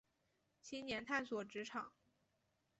[0.63, 1.91] 青年探索职场